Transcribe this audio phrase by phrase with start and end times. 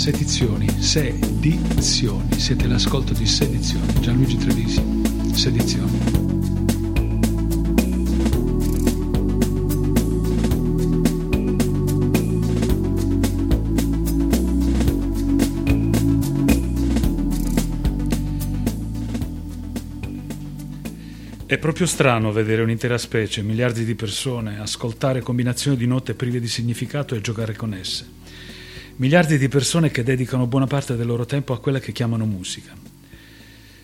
[0.00, 4.82] Sedizioni, sedizioni, siete l'ascolto di Sedizioni, Gianluigi Trevisi,
[5.34, 6.29] Sedizioni.
[21.50, 26.46] È proprio strano vedere un'intera specie, miliardi di persone, ascoltare combinazioni di note prive di
[26.46, 28.06] significato e giocare con esse.
[28.94, 32.72] Miliardi di persone che dedicano buona parte del loro tempo a quella che chiamano musica.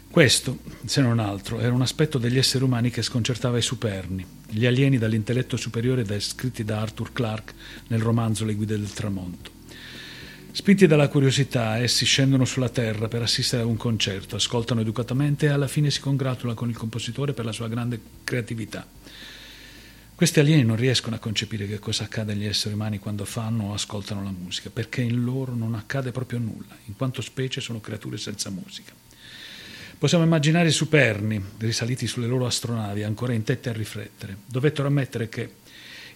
[0.08, 4.64] Questo, se non altro, era un aspetto degli esseri umani che sconcertava i superni, gli
[4.64, 7.52] alieni dall'intelletto superiore descritti da Arthur Clarke
[7.88, 9.55] nel romanzo Le guide del tramonto.
[10.56, 15.48] Spinti dalla curiosità, essi scendono sulla terra per assistere a un concerto, ascoltano educatamente e
[15.50, 18.88] alla fine si congratula con il compositore per la sua grande creatività.
[20.14, 23.74] Questi alieni non riescono a concepire che cosa accade agli esseri umani quando fanno o
[23.74, 28.16] ascoltano la musica, perché in loro non accade proprio nulla, in quanto specie sono creature
[28.16, 28.94] senza musica.
[29.98, 34.38] Possiamo immaginare i superni, risaliti sulle loro astronavi, ancora intenti a riflettere.
[34.46, 35.50] Dovettero ammettere che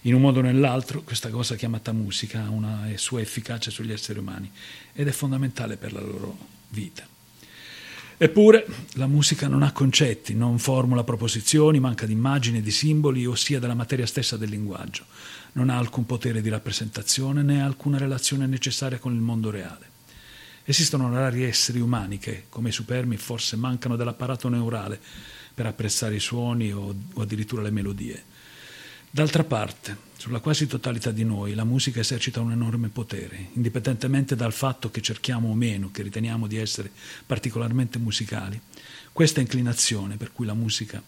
[0.01, 4.19] in un modo o nell'altro questa cosa chiamata musica ha una sua efficacia sugli esseri
[4.19, 4.51] umani
[4.93, 6.37] ed è fondamentale per la loro
[6.69, 7.07] vita.
[8.23, 13.59] Eppure la musica non ha concetti, non formula proposizioni, manca di immagini di simboli, ossia
[13.59, 15.05] della materia stessa del linguaggio.
[15.53, 19.89] Non ha alcun potere di rappresentazione né alcuna relazione necessaria con il mondo reale.
[20.63, 24.99] Esistono rari esseri umani che, come i supermi, forse mancano dell'apparato neurale
[25.51, 28.23] per apprezzare i suoni o, o addirittura le melodie.
[29.13, 34.53] D'altra parte, sulla quasi totalità di noi la musica esercita un enorme potere, indipendentemente dal
[34.53, 36.89] fatto che cerchiamo o meno, che riteniamo di essere
[37.25, 38.57] particolarmente musicali.
[39.11, 41.03] Questa inclinazione per cui la musica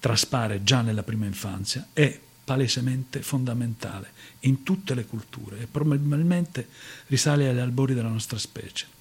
[0.00, 4.10] traspare già nella prima infanzia è palesemente fondamentale
[4.40, 6.66] in tutte le culture e probabilmente
[7.06, 8.97] risale agli albori della nostra specie.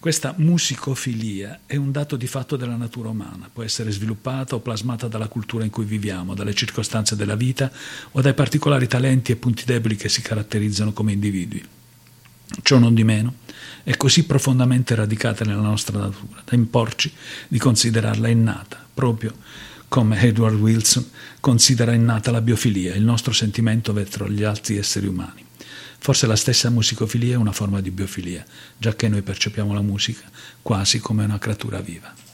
[0.00, 5.08] Questa musicofilia è un dato di fatto della natura umana, può essere sviluppata o plasmata
[5.08, 7.68] dalla cultura in cui viviamo, dalle circostanze della vita
[8.12, 11.66] o dai particolari talenti e punti deboli che si caratterizzano come individui.
[12.62, 13.34] Ciò non di meno
[13.82, 17.12] è così profondamente radicata nella nostra natura da imporci
[17.48, 19.34] di considerarla innata, proprio
[19.88, 21.10] come Edward Wilson
[21.40, 25.46] considera innata la biofilia, il nostro sentimento verso gli altri esseri umani.
[25.98, 28.44] Forse la stessa musicofilia è una forma di biofilia,
[28.78, 30.30] giacché noi percepiamo la musica
[30.62, 32.27] quasi come una creatura viva.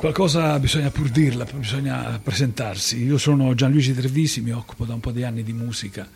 [0.00, 3.04] Qualcosa bisogna pur dirla, bisogna presentarsi.
[3.04, 6.08] Io sono Gianluigi Trevisi, mi occupo da un po' di anni di musica,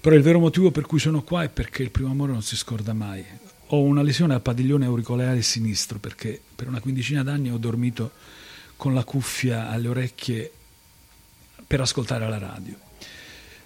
[0.00, 2.56] però il vero motivo per cui sono qua è perché il primo amore non si
[2.56, 3.22] scorda mai.
[3.66, 8.10] Ho una lesione al padiglione auricolare sinistro perché per una quindicina d'anni ho dormito
[8.76, 10.50] con la cuffia alle orecchie
[11.66, 12.74] per ascoltare la radio.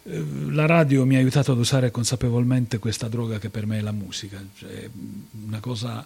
[0.02, 3.82] Eh, la radio mi ha aiutato ad usare consapevolmente questa droga che per me è
[3.82, 4.90] la musica, cioè
[5.46, 6.04] una cosa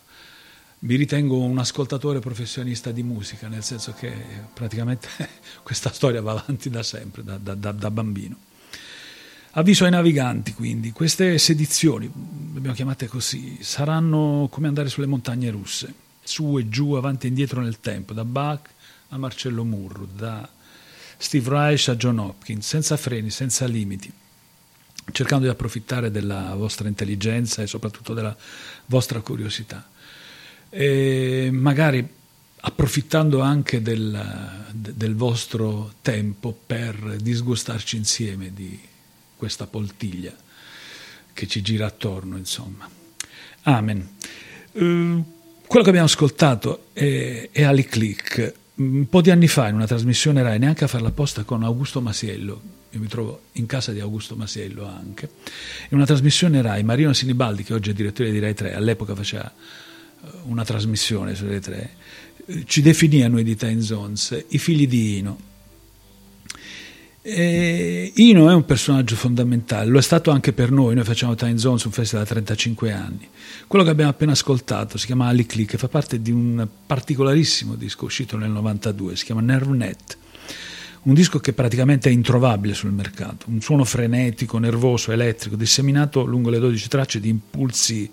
[0.81, 4.13] mi ritengo un ascoltatore professionista di musica, nel senso che
[4.53, 5.09] praticamente
[5.63, 8.37] questa storia va avanti da sempre, da, da, da, bambino.
[9.53, 15.51] Avviso ai naviganti, quindi, queste sedizioni, le abbiamo chiamate così, saranno come andare sulle montagne
[15.51, 18.69] russe, su e giù, avanti e indietro nel tempo, da Bach
[19.09, 20.49] a Marcello Murru, da
[21.17, 24.13] Steve Reich a John Hopkins, senza freni, senza limiti,
[25.11, 28.37] cercando di approfittare della vostra intelligenza e soprattutto della
[28.87, 29.97] vostra curiosità
[30.71, 32.07] e magari
[32.61, 38.79] approfittando anche del, del, vostro tempo per disgustarci insieme di
[39.37, 40.35] questa poltiglia
[41.33, 42.89] che ci gira attorno, insomma.
[43.63, 44.09] Amen.
[44.73, 45.25] Uh,
[45.67, 48.55] quello che abbiamo ascoltato è, è Ali Click.
[48.77, 52.01] Un po' di anni fa in una trasmissione Rai, neanche a farla apposta con Augusto
[52.01, 52.61] Masiello,
[52.91, 55.29] io mi trovo in casa di Augusto Masiello anche,
[55.91, 59.53] in una trasmissione Rai, Marino Sinibaldi, che oggi è direttore di Rai 3, all'epoca faceva
[60.45, 61.91] una trasmissione sulle tre,
[62.65, 65.47] ci definì a noi di Time Zones i figli di Ino.
[67.21, 71.59] E Ino è un personaggio fondamentale, lo è stato anche per noi, noi facciamo Time
[71.59, 73.29] Zones, un festival da 35 anni.
[73.67, 78.07] Quello che abbiamo appena ascoltato si chiama Ali Click fa parte di un particolarissimo disco
[78.07, 80.17] uscito nel 92, si chiama Nervnet
[81.01, 86.51] un disco che praticamente è introvabile sul mercato, un suono frenetico, nervoso, elettrico, disseminato lungo
[86.51, 88.11] le 12 tracce di impulsi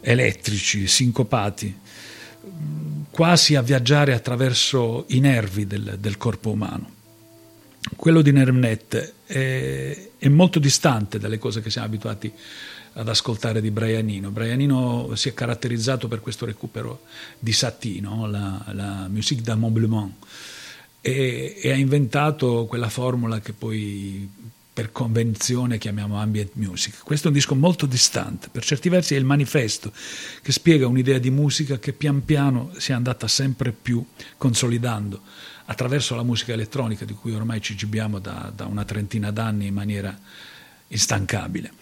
[0.00, 1.78] elettrici, sincopati,
[3.10, 6.94] quasi a viaggiare attraverso i nervi del, del corpo umano.
[7.94, 12.32] Quello di Nervnet è, è, molto distante dalle cose che siamo abituati
[12.94, 14.30] ad ascoltare di Brianino.
[14.30, 17.02] Brianino si è caratterizzato per questo recupero
[17.38, 18.26] di Satie, no?
[18.26, 20.12] la, la musique d'ameublement,
[21.00, 24.28] e, e ha inventato quella formula che poi
[24.76, 26.98] per convenzione chiamiamo ambient music.
[27.02, 29.90] Questo è un disco molto distante, per certi versi è il manifesto
[30.42, 34.04] che spiega un'idea di musica che pian piano si è andata sempre più
[34.36, 35.22] consolidando
[35.64, 39.72] attraverso la musica elettronica di cui ormai ci gibiamo da, da una trentina d'anni in
[39.72, 40.14] maniera
[40.88, 41.72] instancabile.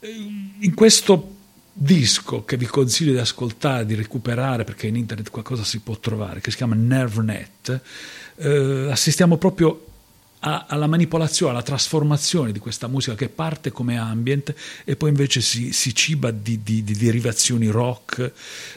[0.00, 1.36] In questo
[1.72, 6.40] disco che vi consiglio di ascoltare, di recuperare, perché in internet qualcosa si può trovare,
[6.40, 7.80] che si chiama NerveNet,
[8.38, 9.84] eh, assistiamo proprio
[10.40, 14.54] alla manipolazione, alla trasformazione di questa musica che parte come ambient
[14.84, 18.32] e poi invece si, si ciba di, di, di, derivazioni rock,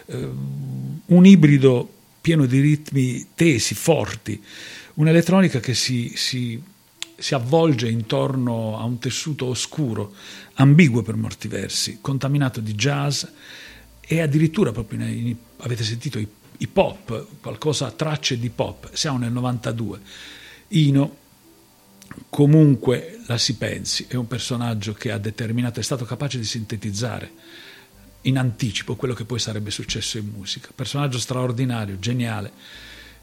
[0.05, 0.29] eh,
[1.05, 4.41] un ibrido pieno di ritmi tesi, forti,
[4.95, 6.61] un'elettronica che si, si,
[7.15, 10.13] si avvolge intorno a un tessuto oscuro,
[10.55, 13.23] ambiguo per molti versi, contaminato di jazz
[13.99, 16.27] e addirittura proprio in, in, avete sentito i,
[16.57, 19.99] i pop, qualcosa tracce di pop, siamo nel 92.
[20.73, 21.17] Ino
[22.29, 27.31] comunque la si pensi, è un personaggio che ha determinato, è stato capace di sintetizzare
[28.21, 30.69] in anticipo quello che poi sarebbe successo in musica.
[30.73, 32.51] Personaggio straordinario, geniale,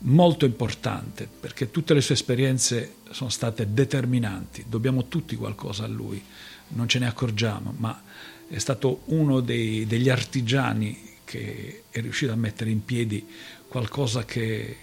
[0.01, 6.23] molto importante, perché tutte le sue esperienze sono state determinanti, dobbiamo tutti qualcosa a lui,
[6.69, 8.03] non ce ne accorgiamo, ma
[8.49, 13.27] è stato uno dei, degli artigiani che è riuscito a mettere in piedi
[13.69, 14.77] qualcosa che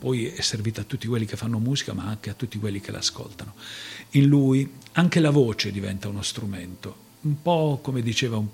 [0.00, 2.90] poi è servita a tutti quelli che fanno musica, ma anche a tutti quelli che
[2.90, 3.52] l'ascoltano.
[4.12, 8.48] In lui anche la voce diventa uno strumento, un po' come diceva un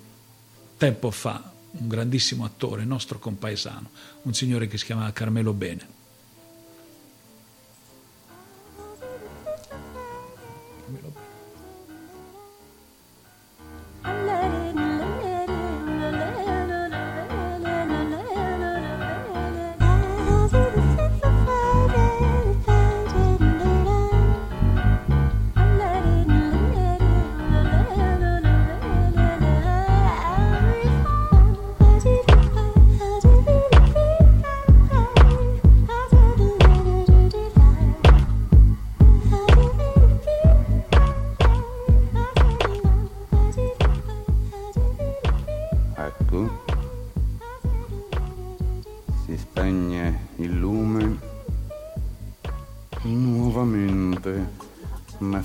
[0.76, 3.90] tempo fa un grandissimo attore, nostro compaesano,
[4.22, 5.94] un signore che si chiamava Carmelo Bene.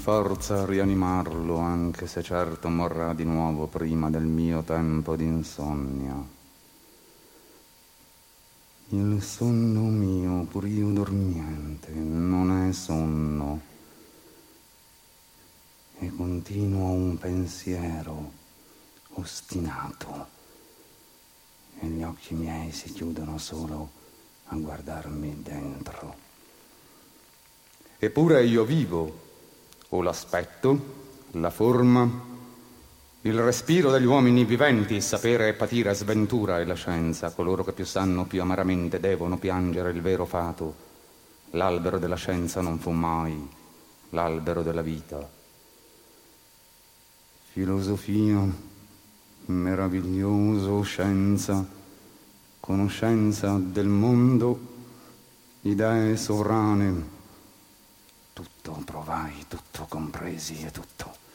[0.01, 6.15] Forza a rianimarlo, anche se certo morrà di nuovo prima del mio tempo d'insonnia.
[8.89, 13.62] Il sonno mio, pur io dormiente, non è sonno,
[16.00, 18.31] e continuo un pensiero
[19.13, 20.27] ostinato,
[21.79, 23.91] e gli occhi miei si chiudono solo
[24.46, 26.15] a guardarmi dentro.
[28.00, 29.20] Eppure io vivo
[29.93, 31.00] o l'aspetto,
[31.31, 32.29] la forma,
[33.21, 37.86] il respiro degli uomini viventi, sapere e patire sventura e la scienza, coloro che più
[37.86, 40.89] sanno più amaramente devono piangere il vero fato.
[41.51, 43.60] L'albero della scienza non fu mai
[44.10, 45.29] l'albero della vita.
[47.51, 48.39] Filosofia,
[49.45, 51.65] meraviglioso scienza,
[52.60, 54.60] conoscenza del mondo,
[55.62, 57.11] idee sovrane,
[58.33, 61.29] tutto provai, tutto compresi e tutto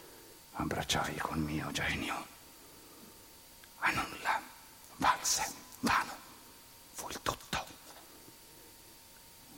[0.52, 2.14] abbracciai col mio genio.
[3.80, 4.40] A nulla
[4.96, 5.44] valse,
[5.80, 6.12] vano,
[6.92, 7.64] fu il tutto.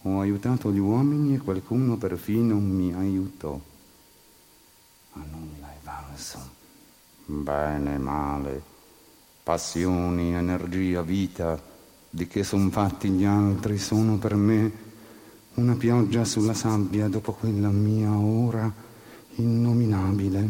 [0.02, 3.58] Ho aiutato gli uomini e qualcuno perfino mi aiutò.
[5.12, 6.56] A nulla è valso.
[7.24, 8.62] Bene, male,
[9.42, 11.60] passioni, energia, vita,
[12.10, 14.86] di che son fatti gli altri sono per me
[15.58, 18.72] una pioggia sulla sabbia dopo quella mia ora
[19.34, 20.48] innominabile.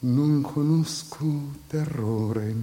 [0.00, 1.24] Non conosco
[1.66, 2.54] terrore,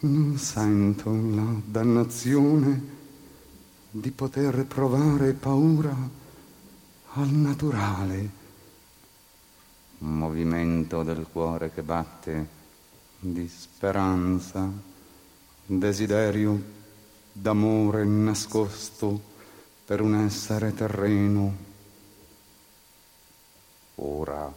[0.00, 2.92] non sento la dannazione
[3.92, 5.96] di poter provare paura
[7.12, 8.42] al naturale
[9.98, 12.48] movimento del cuore che batte
[13.20, 14.70] di speranza,
[15.64, 16.73] desiderio
[17.36, 19.20] d'amore nascosto
[19.84, 21.56] per un essere terreno.
[23.96, 24.52] Ora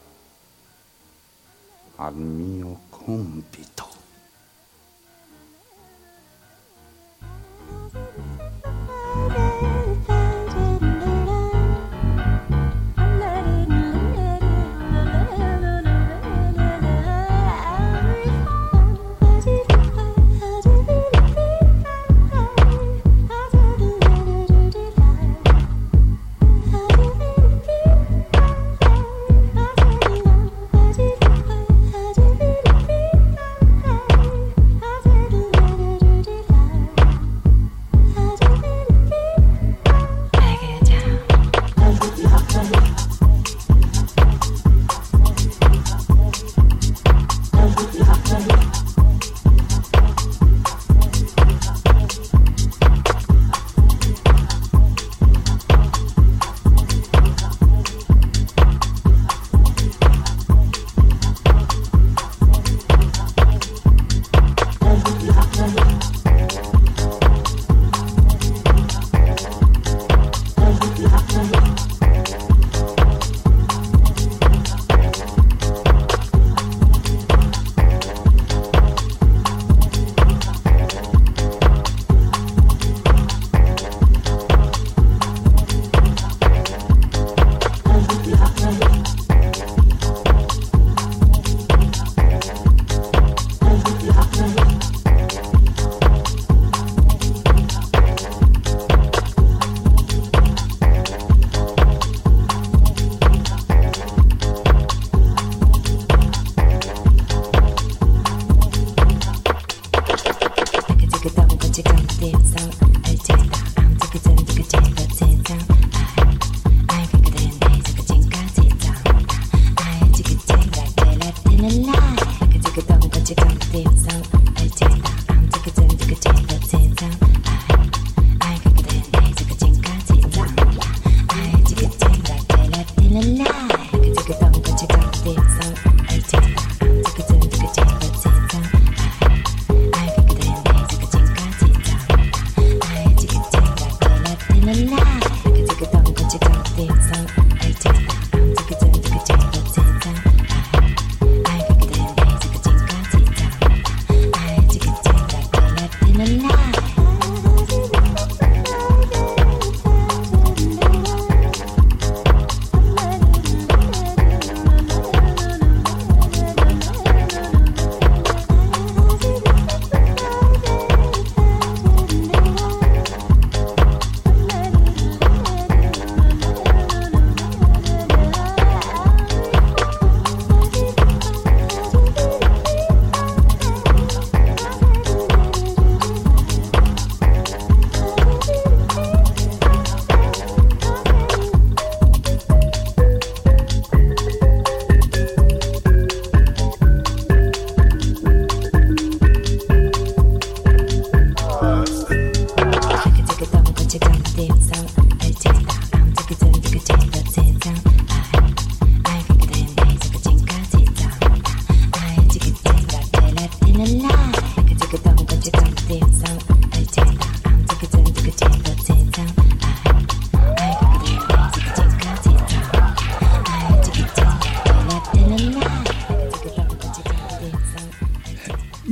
[1.95, 3.96] al mio compito.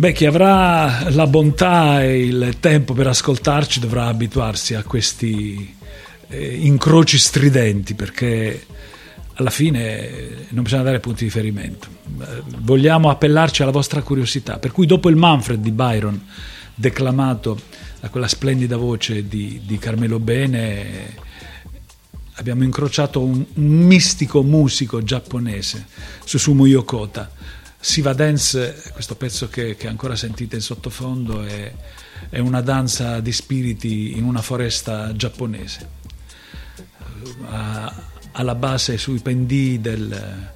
[0.06, 5.76] Beh, chi avrà la bontà e il tempo per ascoltarci dovrà abituarsi a questi
[6.28, 8.68] eh, incroci stridenti perché
[9.34, 11.88] alla fine non bisogna dare punti di riferimento.
[12.22, 14.60] Eh, vogliamo appellarci alla vostra curiosità.
[14.60, 16.24] Per cui dopo il Manfred di Byron,
[16.76, 17.60] declamato
[18.00, 21.16] da quella splendida voce di, di Carmelo Bene,
[22.34, 25.88] abbiamo incrociato un, un mistico musico giapponese,
[26.24, 27.32] Susumu Yokota.
[27.86, 31.72] Siva Dance, questo pezzo che, che ancora sentite in sottofondo, è,
[32.30, 35.88] è una danza di spiriti in una foresta giapponese.
[37.48, 37.94] A,
[38.32, 40.50] alla base sui pendii del,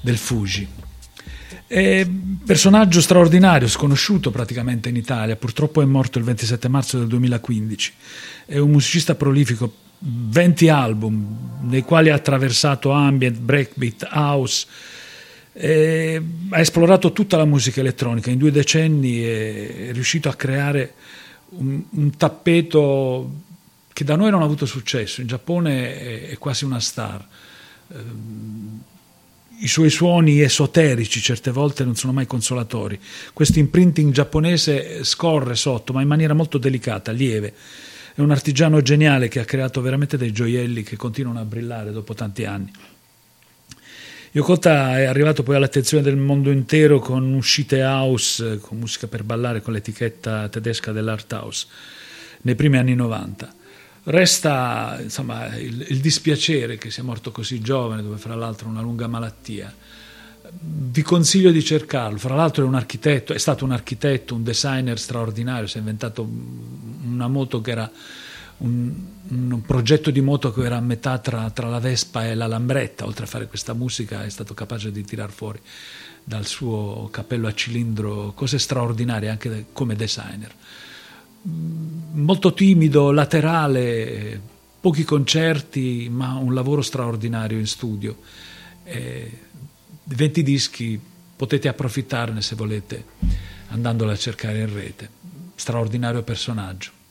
[0.00, 0.68] del Fuji.
[1.68, 2.04] È
[2.44, 7.92] personaggio straordinario, sconosciuto praticamente in Italia, purtroppo è morto il 27 marzo del 2015.
[8.44, 14.66] È un musicista prolifico, 20 album, nei quali ha attraversato ambient, breakbeat, house.
[15.54, 20.94] E ha esplorato tutta la musica elettronica in due decenni è riuscito a creare
[21.50, 23.30] un, un tappeto
[23.92, 27.26] che da noi non ha avuto successo, in Giappone è, è quasi una star.
[27.92, 28.82] Ehm,
[29.58, 32.98] I suoi suoni esoterici certe volte non sono mai consolatori.
[33.32, 37.54] Questo imprinting giapponese scorre sotto, ma in maniera molto delicata, lieve.
[38.14, 42.14] È un artigiano geniale che ha creato veramente dei gioielli che continuano a brillare dopo
[42.14, 42.72] tanti anni.
[44.34, 49.60] Yokota è arrivato poi all'attenzione del mondo intero con uscite house, con musica per ballare,
[49.60, 51.66] con l'etichetta tedesca dell'Art House,
[52.42, 53.60] nei primi anni 90
[54.04, 59.06] Resta insomma, il, il, dispiacere che sia morto così giovane, dove fra l'altro una lunga
[59.06, 59.72] malattia.
[60.58, 62.18] Vi consiglio di cercarlo.
[62.18, 66.28] Fra l'altro è un architetto, è stato un architetto, un designer straordinario, si è inventato
[67.04, 67.88] una moto che era
[68.58, 68.92] un,
[69.28, 73.04] un progetto di moto che era a metà tra, tra la Vespa e la Lambretta.
[73.04, 75.60] Oltre a fare questa musica è stato capace di tirar fuori
[76.24, 80.54] dal suo cappello a cilindro cose straordinarie anche come designer
[81.44, 84.40] molto timido, laterale,
[84.80, 88.18] pochi concerti, ma un lavoro straordinario in studio.
[88.84, 89.30] Eh,
[90.04, 91.00] 20 dischi,
[91.34, 93.04] potete approfittarne se volete,
[93.68, 95.10] andandolo a cercare in rete.
[95.54, 97.01] Straordinario personaggio.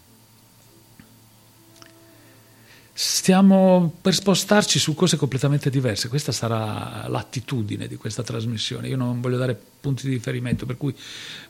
[3.03, 8.89] Stiamo per spostarci su cose completamente diverse, questa sarà l'attitudine di questa trasmissione.
[8.89, 10.95] Io non voglio dare punti di riferimento, per cui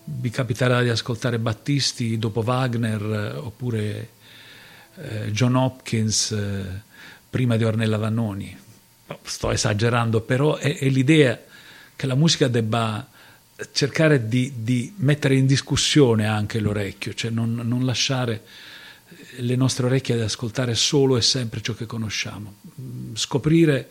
[0.06, 4.10] vi capiterà di ascoltare Battisti dopo Wagner eh, oppure
[4.96, 6.84] eh, John Hopkins eh,
[7.30, 8.58] prima di Ornella Vannoni.
[9.22, 11.38] Sto esagerando, però è, è l'idea
[11.98, 13.06] che la musica debba
[13.74, 18.42] cercare di, di, mettere in discussione anche l'orecchio, cioè non, non lasciare
[19.38, 22.56] le nostre orecchie ad ascoltare solo e sempre ciò che conosciamo.
[23.14, 23.90] Scoprire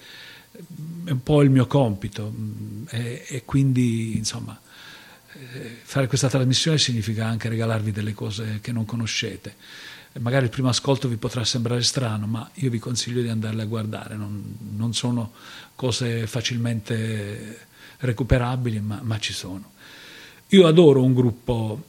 [1.04, 2.32] è un po' il mio compito
[2.88, 4.58] e, e quindi insomma
[5.32, 9.54] eh, fare questa trasmissione significa anche regalarvi delle cose che non conoscete.
[10.18, 13.66] Magari il primo ascolto vi potrà sembrare strano, ma io vi consiglio di andarle a
[13.66, 15.32] guardare, non, non sono
[15.76, 17.66] cose facilmente
[17.98, 19.72] recuperabili, ma, ma ci sono.
[20.48, 21.84] Io adoro un gruppo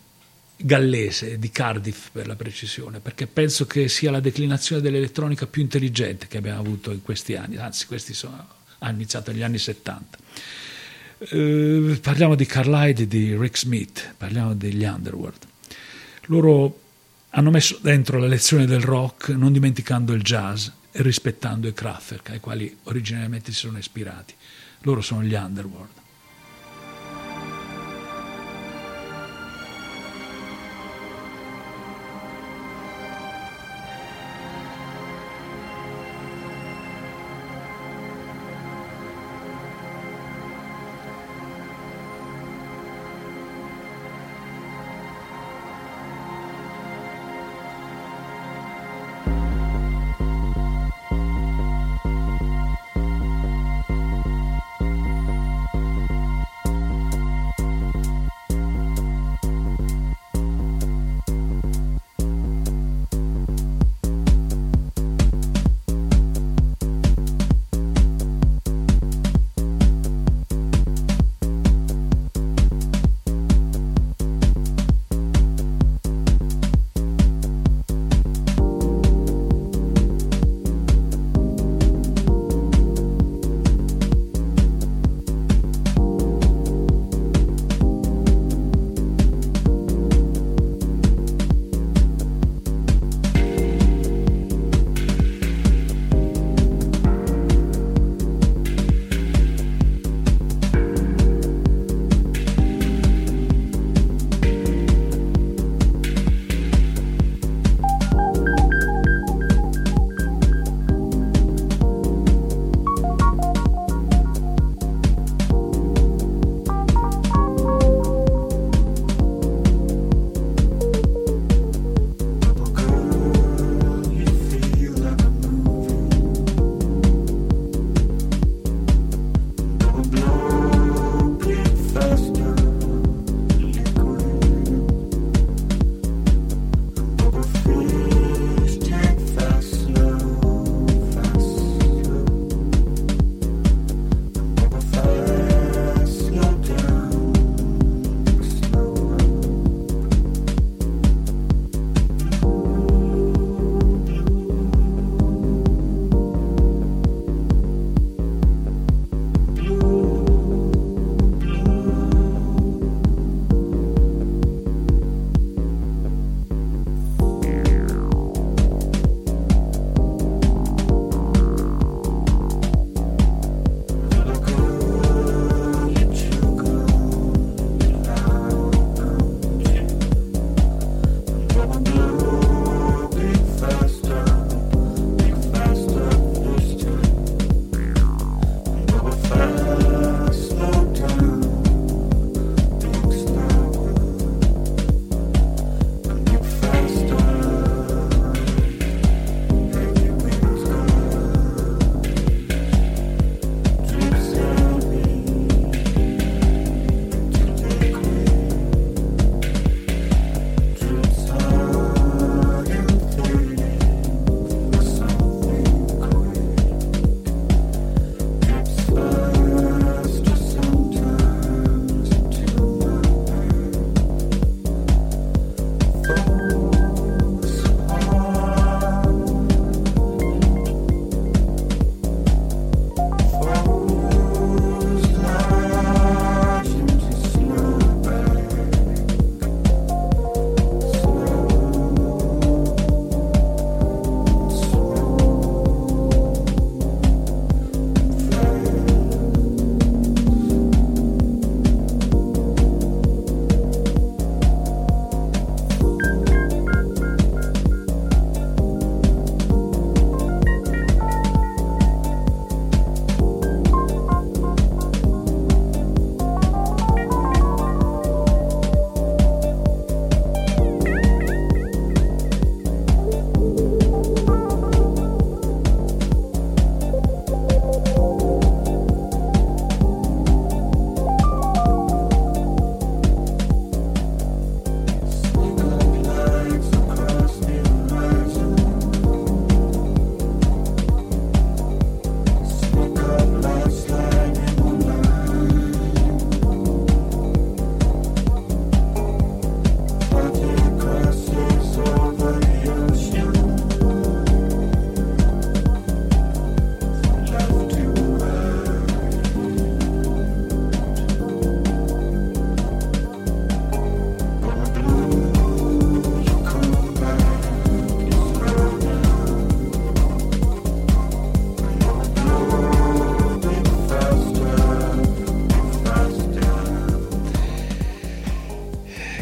[0.63, 6.27] gallese, di Cardiff per la precisione, perché penso che sia la declinazione dell'elettronica più intelligente
[6.27, 8.47] che abbiamo avuto in questi anni, anzi questi sono,
[8.79, 10.17] hanno iniziato negli anni 70.
[11.19, 15.47] Eh, parliamo di Carlyle di Rick Smith, parliamo degli Underworld.
[16.25, 16.79] Loro
[17.29, 22.31] hanno messo dentro la lezione del rock non dimenticando il jazz e rispettando i Kraftwerk
[22.31, 24.33] ai quali originariamente si sono ispirati.
[24.81, 26.00] Loro sono gli Underworld.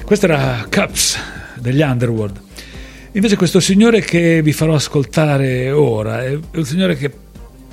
[0.09, 1.19] Questo era Cups
[1.59, 2.41] degli Underworld.
[3.11, 7.13] Invece questo signore che vi farò ascoltare ora è un signore che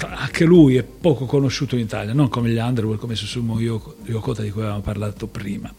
[0.00, 4.50] anche lui è poco conosciuto in Italia, non come gli Underworld, come Susumu Yokota di
[4.50, 5.74] cui avevamo parlato prima.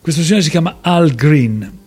[0.00, 1.78] Questo signore si chiama Al Green.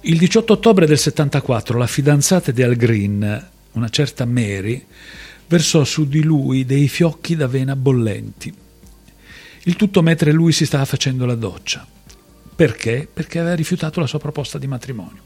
[0.00, 4.84] Il 18 ottobre del 74 la fidanzata di Al Green, una certa Mary,
[5.46, 8.52] versò su di lui dei fiocchi d'avena bollenti.
[9.62, 11.86] Il tutto mentre lui si stava facendo la doccia.
[12.58, 13.08] Perché?
[13.12, 15.22] Perché aveva rifiutato la sua proposta di matrimonio.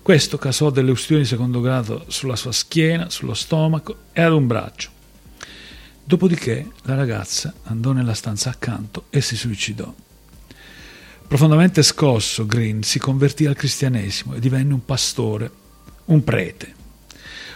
[0.00, 4.46] Questo causò delle ustioni di secondo grado sulla sua schiena, sullo stomaco e ad un
[4.46, 4.90] braccio.
[6.04, 9.92] Dopodiché la ragazza andò nella stanza accanto e si suicidò.
[11.26, 15.50] Profondamente scosso, Green si convertì al cristianesimo e divenne un pastore,
[16.04, 16.72] un prete.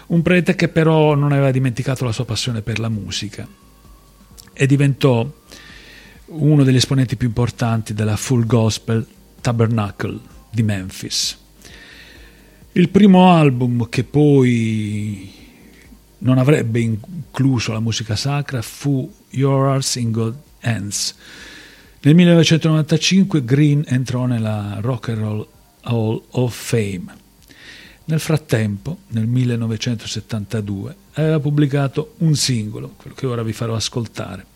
[0.09, 3.47] Un prete che però non aveva dimenticato la sua passione per la musica
[4.53, 5.25] e diventò
[6.29, 9.07] uno degli esponenti più importanti della Full Gospel
[9.41, 10.19] Tabernacle
[10.51, 11.37] di Memphis.
[12.73, 15.33] Il primo album che poi
[16.19, 21.15] non avrebbe incluso la musica sacra fu Your Hearts in God's Hands.
[22.01, 25.47] Nel 1995 Green entrò nella Rock and Roll
[25.83, 27.27] Hall of Fame.
[28.05, 34.47] Nel frattempo, nel 1972, aveva pubblicato un singolo, quello che ora vi farò ascoltare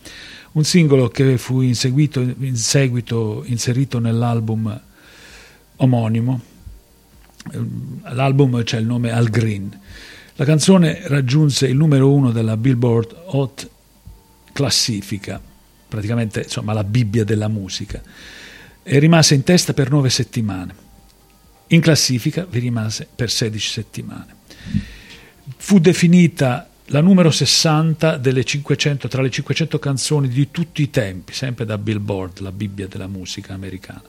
[0.53, 4.81] un singolo che fu in, seguito, in seguito inserito nell'album
[5.77, 6.41] omonimo.
[8.05, 9.81] L'album c'è il nome Al Green.
[10.37, 13.71] La canzone raggiunse il numero uno della Billboard Hot
[14.53, 15.41] classifica,
[15.89, 18.03] praticamente insomma la Bibbia della musica,
[18.83, 20.75] e rimase in testa per nove settimane.
[21.69, 24.35] In classifica vi rimase per 16 settimane.
[25.57, 31.33] Fu definita la numero 60 delle 500, tra le 500 canzoni di tutti i tempi,
[31.33, 34.03] sempre da Billboard, la Bibbia della musica americana.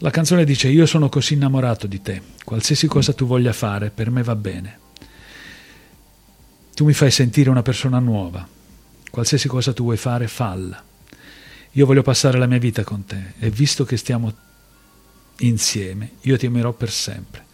[0.00, 4.10] La canzone dice io sono così innamorato di te, qualsiasi cosa tu voglia fare, per
[4.10, 4.78] me va bene.
[6.74, 8.46] Tu mi fai sentire una persona nuova,
[9.10, 10.82] qualsiasi cosa tu vuoi fare, falla.
[11.72, 14.34] Io voglio passare la mia vita con te e visto che stiamo
[15.38, 17.44] insieme, io ti amerò per sempre.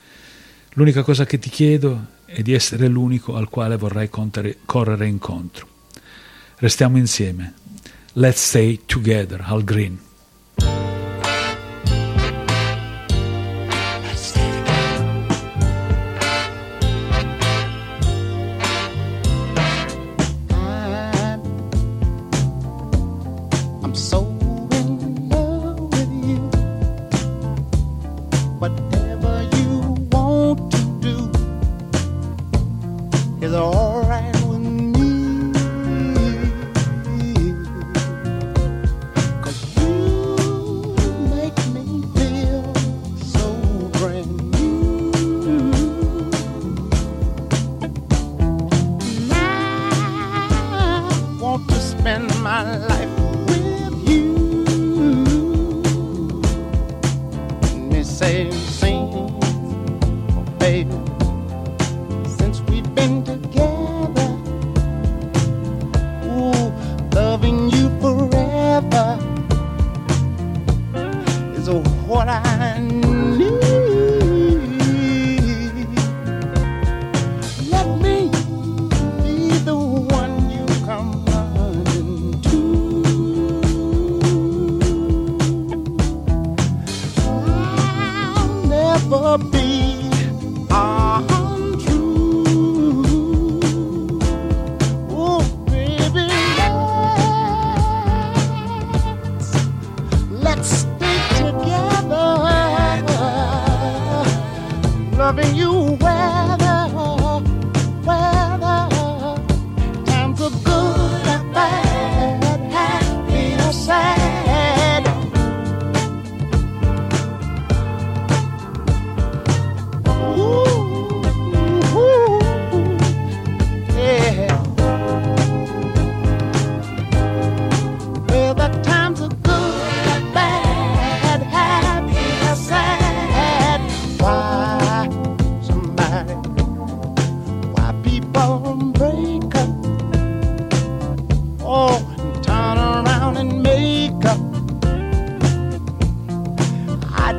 [0.75, 4.09] L'unica cosa che ti chiedo e di essere l'unico al quale vorrei
[4.65, 5.67] correre incontro.
[6.57, 7.55] Restiamo insieme.
[8.15, 9.99] Let's stay together, Al Green.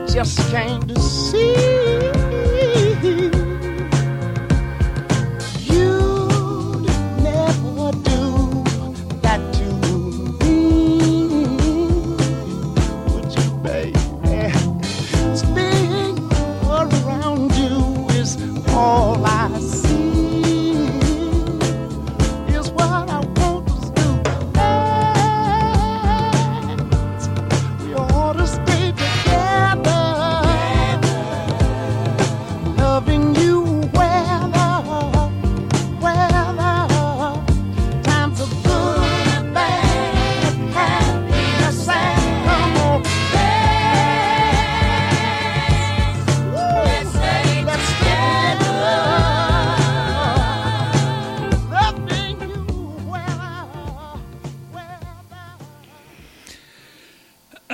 [0.07, 2.12] Just came to see.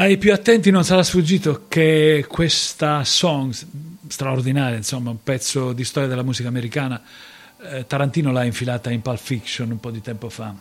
[0.09, 3.53] Ai più attenti non sarà sfuggito che questa song
[4.07, 6.99] straordinaria, insomma, un pezzo di storia della musica americana,
[7.61, 10.55] eh, Tarantino l'ha infilata in Pulp Fiction un po' di tempo fa.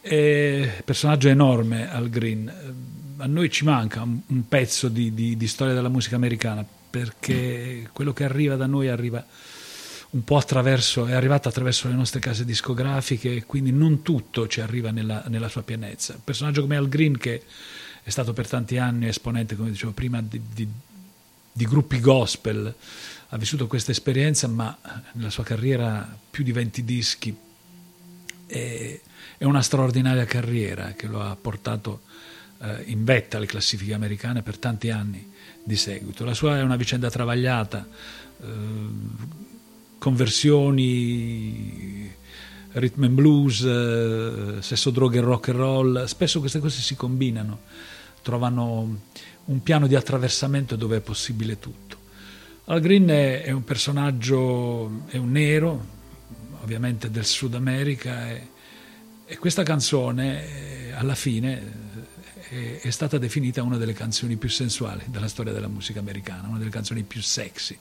[0.00, 2.52] E, personaggio enorme Al Green.
[3.18, 7.88] A noi ci manca un, un pezzo di, di, di storia della musica americana perché
[7.92, 9.24] quello che arriva da noi arriva
[10.10, 14.90] un po' attraverso, è arrivato attraverso le nostre case discografiche quindi non tutto ci arriva
[14.90, 16.18] nella, nella sua pienezza.
[16.22, 17.44] Personaggio come Al Green che
[18.02, 20.66] è stato per tanti anni esponente, come dicevo prima, di, di,
[21.52, 22.74] di gruppi gospel,
[23.28, 24.76] ha vissuto questa esperienza, ma
[25.12, 27.36] nella sua carriera più di 20 dischi
[28.46, 29.00] è,
[29.38, 32.02] è una straordinaria carriera che lo ha portato
[32.62, 35.30] eh, in vetta alle classifiche americane per tanti anni
[35.62, 36.24] di seguito.
[36.24, 37.86] La sua è una vicenda travagliata,
[38.40, 38.46] eh,
[39.98, 42.12] conversioni,
[42.72, 47.60] rhythm and blues, eh, sesso, droga e rock and roll, spesso queste cose si combinano,
[48.22, 48.98] trovano
[49.44, 51.98] un piano di attraversamento dove è possibile tutto.
[52.66, 55.86] Al Green è, un personaggio, è un nero,
[56.62, 58.48] ovviamente del Sud America, e,
[59.26, 61.72] e questa canzone eh, alla fine
[62.48, 66.58] è, è, stata definita una delle canzoni più sensuali della storia della musica americana, una
[66.58, 67.76] delle canzoni più sexy.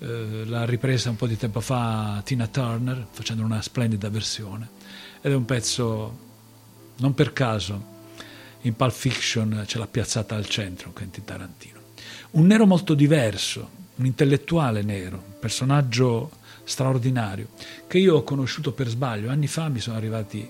[0.00, 4.68] Eh, l'ha ripresa un po' di tempo fa Tina Turner facendo una splendida versione
[5.20, 6.18] ed è un pezzo
[6.96, 7.98] non per caso
[8.62, 11.78] in Pulp Fiction ce l'ha piazzata al centro Quentin Tarantino.
[12.32, 16.30] Un nero molto diverso un intellettuale nero un personaggio
[16.64, 17.48] straordinario
[17.86, 19.30] che io ho conosciuto per sbaglio.
[19.30, 20.48] Anni fa mi sono arrivati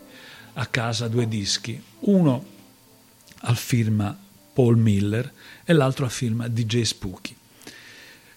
[0.54, 2.44] a casa due dischi uno
[3.42, 4.16] al firma
[4.52, 5.32] Paul Miller
[5.64, 7.34] e l'altro al firma DJ Spooky.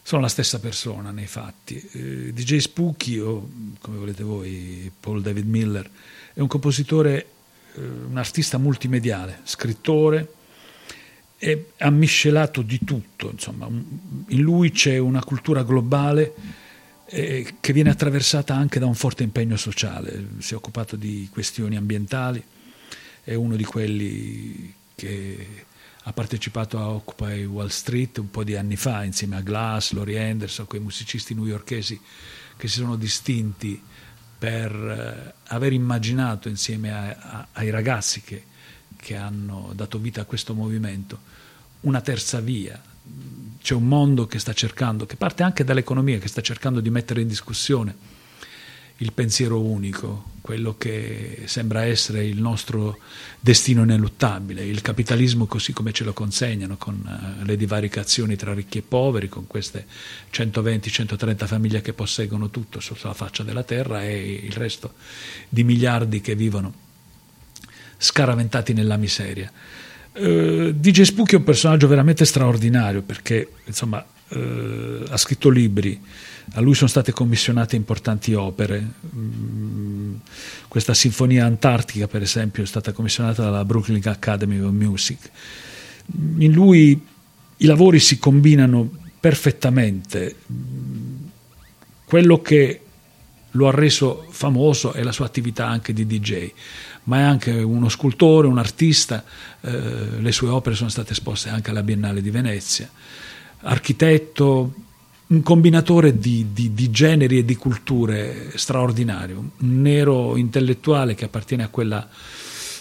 [0.01, 1.81] Sono la stessa persona nei fatti.
[1.91, 3.49] Eh, DJ Spooky, o
[3.79, 5.89] come volete voi, Paul David Miller,
[6.33, 7.27] è un compositore,
[7.75, 10.33] un artista multimediale, scrittore,
[11.37, 16.33] e ha miscelato di tutto, insomma, in lui c'è una cultura globale
[17.05, 21.75] eh, che viene attraversata anche da un forte impegno sociale, si è occupato di questioni
[21.75, 22.41] ambientali,
[23.23, 25.65] è uno di quelli che
[26.03, 30.29] ha partecipato a Occupy Wall Street un po' di anni fa insieme a Glass, Laurie
[30.29, 31.99] Anderson, quei musicisti newyorkesi
[32.55, 33.81] che si sono distinti
[34.43, 38.43] per eh, aver immaginato insieme a, a, ai ragazzi che,
[38.97, 41.17] che hanno dato vita a questo movimento
[41.81, 42.77] una terza via.
[43.61, 47.21] C'è un mondo che sta cercando, che parte anche dall'economia, che sta cercando di mettere
[47.21, 47.95] in discussione
[48.97, 52.99] il pensiero unico, quello che sembra essere il nostro
[53.39, 58.79] destino ineluttabile, il capitalismo così come ce lo consegnano, con uh, le divaricazioni tra ricchi
[58.79, 59.85] e poveri, con queste
[60.31, 64.93] 120-130 famiglie che posseggono tutto sulla faccia della terra e il resto
[65.49, 66.73] di miliardi che vivono
[67.97, 69.51] scaraventati nella miseria.
[70.13, 75.99] Uh, DJ Spooky è un personaggio veramente straordinario perché insomma, uh, ha scritto libri,
[76.53, 78.85] a lui sono state commissionate importanti opere.
[79.15, 80.15] Mm,
[80.67, 85.29] questa Sinfonia Antartica, per esempio, è stata commissionata dalla Brooklyn Academy of Music.
[86.37, 87.01] In lui
[87.57, 90.35] i lavori si combinano perfettamente.
[92.05, 92.81] Quello che
[93.51, 96.51] lo ha reso famoso è la sua attività anche di DJ,
[97.03, 99.23] ma è anche uno scultore, un artista,
[99.61, 102.89] eh, le sue opere sono state esposte anche alla Biennale di Venezia,
[103.63, 104.73] architetto,
[105.27, 111.63] un combinatore di, di, di, generi e di culture straordinario, un nero intellettuale che appartiene
[111.63, 112.07] a quella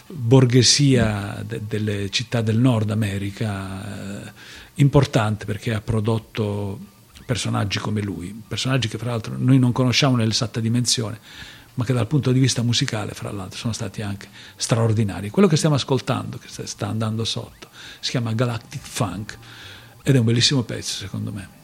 [0.06, 4.32] borghesia de, delle città del Nord America, eh,
[4.74, 6.78] importante perché ha prodotto
[7.24, 11.18] personaggi come lui, personaggi che fra l'altro noi non conosciamo nell'esatta dimensione,
[11.74, 15.30] ma che dal punto di vista musicale, fra l'altro, sono stati anche straordinari.
[15.30, 17.68] Quello che stiamo ascoltando, che sta andando sotto,
[18.00, 19.38] si chiama Galactic Funk
[20.02, 21.61] ed è un bellissimo pezzo, secondo me.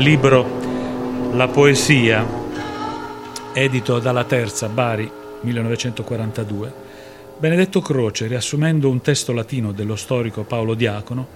[0.00, 2.26] Libro La poesia,
[3.52, 5.10] edito dalla Terza, Bari,
[5.42, 6.72] 1942,
[7.36, 11.28] Benedetto Croce, riassumendo un testo latino dello storico Paolo Diacono,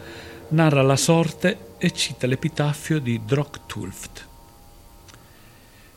[0.48, 4.28] narra la sorte e cita l'epitaffio di Drocktulft.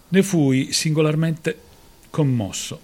[0.10, 1.58] Ne fui singolarmente
[2.10, 2.80] commosso.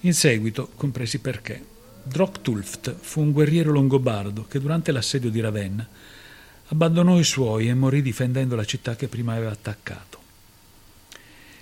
[0.00, 1.64] In seguito compresi perché.
[2.02, 5.88] Drocktulft fu un guerriero longobardo che durante l'assedio di Ravenna
[6.68, 10.16] abbandonò i suoi e morì difendendo la città che prima aveva attaccato.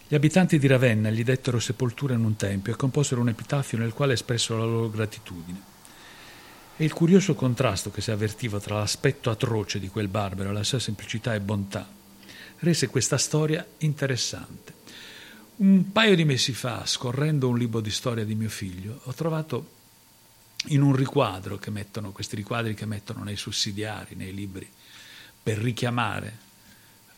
[0.08, 3.92] Gli abitanti di Ravenna gli dettero sepoltura in un tempio e composero un epitaffio nel
[3.92, 5.74] quale espressero la loro gratitudine.
[6.76, 10.62] E il curioso contrasto che si avvertiva tra l'aspetto atroce di quel barbaro e la
[10.62, 11.96] sua semplicità e bontà
[12.58, 14.74] rese questa storia interessante.
[15.56, 19.74] Un paio di mesi fa, scorrendo un libro di storia di mio figlio, ho trovato
[20.68, 24.68] in un riquadro che mettono, questi riquadri che mettono nei sussidiari, nei libri,
[25.46, 26.38] per richiamare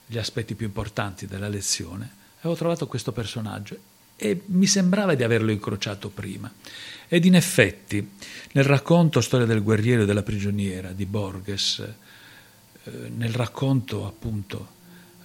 [0.05, 2.11] gli aspetti più importanti della lezione,
[2.41, 3.79] avevo trovato questo personaggio
[4.17, 6.53] e mi sembrava di averlo incrociato prima.
[7.09, 8.07] Ed in effetti,
[8.53, 14.69] nel racconto Storia del guerriero e della prigioniera di Borges, eh, nel racconto appunto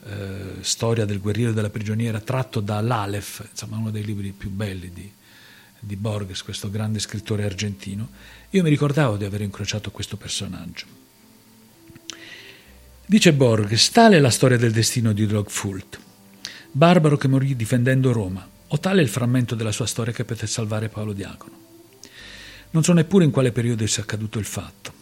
[0.06, 4.50] eh, Storia del guerriero e della prigioniera tratto da L'Alef, insomma uno dei libri più
[4.50, 5.12] belli di,
[5.78, 8.08] di Borges, questo grande scrittore argentino,
[8.52, 11.03] io mi ricordavo di aver incrociato questo personaggio.
[13.06, 16.00] Dice Borges, tale è la storia del destino di Drogfult,
[16.72, 20.48] barbaro che morì difendendo Roma, o tale è il frammento della sua storia che poté
[20.48, 21.58] salvare Paolo Diacono.
[22.72, 24.94] Non so neppure in quale periodo sia accaduto il fatto.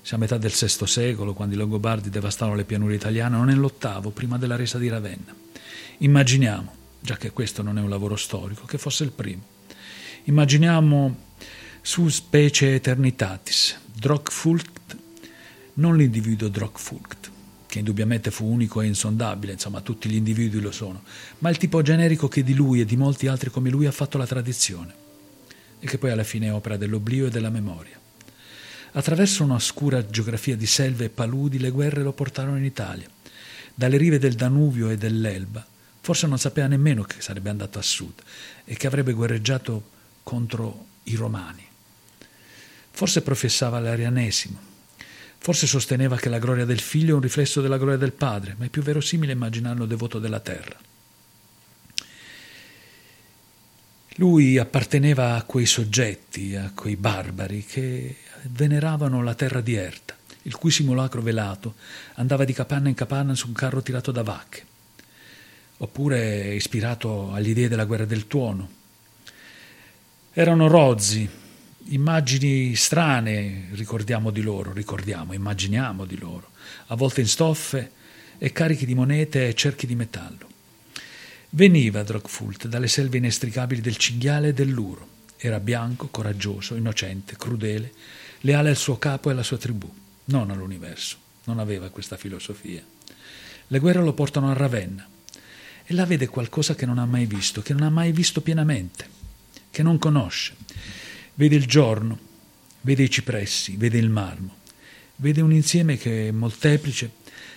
[0.00, 4.08] Se a metà del VI secolo, quando i Longobardi devastarono le pianure italiane, o nell'ottavo,
[4.08, 5.34] prima della resa di Ravenna.
[5.98, 9.42] Immaginiamo, già che questo non è un lavoro storico, che fosse il primo.
[10.24, 11.16] Immaginiamo
[11.82, 14.96] su specie eternitatis, Drogfult,
[15.74, 17.32] non l'individuo Drogfult,
[17.74, 21.02] che indubbiamente fu unico e insondabile, insomma tutti gli individui lo sono,
[21.38, 24.16] ma il tipo generico che di lui e di molti altri come lui ha fatto
[24.16, 24.94] la tradizione
[25.80, 27.98] e che poi alla fine è opera dell'oblio e della memoria.
[28.92, 33.08] Attraverso una scura geografia di selve e paludi le guerre lo portarono in Italia,
[33.74, 35.66] dalle rive del Danubio e dell'Elba.
[36.00, 38.22] Forse non sapeva nemmeno che sarebbe andato a sud
[38.64, 39.90] e che avrebbe guerreggiato
[40.22, 41.66] contro i romani.
[42.92, 44.73] Forse professava l'arianesimo,
[45.44, 48.64] forse sosteneva che la gloria del figlio è un riflesso della gloria del padre, ma
[48.64, 50.74] è più verosimile immaginarlo devoto della terra.
[54.14, 60.56] Lui apparteneva a quei soggetti, a quei barbari che veneravano la terra di Erta, il
[60.56, 61.74] cui simulacro velato
[62.14, 64.64] andava di capanna in capanna su un carro tirato da vacche,
[65.76, 68.70] oppure ispirato agli idee della guerra del tuono.
[70.32, 71.28] Erano rozzi,
[71.88, 76.50] immagini strane, ricordiamo di loro, ricordiamo, immaginiamo di loro,
[76.86, 77.90] a volte in stoffe
[78.38, 80.48] e carichi di monete e cerchi di metallo.
[81.50, 85.08] Veniva Drogfult dalle selve inestricabili del cinghiale e dell'uro.
[85.36, 87.92] Era bianco, coraggioso, innocente, crudele,
[88.40, 89.88] leale al suo capo e alla sua tribù,
[90.26, 91.18] non all'universo.
[91.44, 92.82] Non aveva questa filosofia.
[93.68, 95.06] Le guerre lo portano a Ravenna
[95.84, 99.06] e là vede qualcosa che non ha mai visto, che non ha mai visto pienamente,
[99.70, 100.54] che non conosce.
[101.36, 102.16] Vede il giorno,
[102.82, 104.58] vede i cipressi, vede il marmo,
[105.16, 107.10] vede un insieme che è molteplice,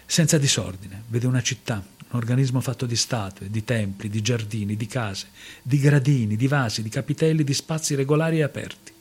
[0.04, 4.88] senza disordine, vede una città, un organismo fatto di statue, di templi, di giardini, di
[4.88, 5.28] case,
[5.62, 8.92] di gradini, di vasi, di capitelli, di spazi regolari e aperti.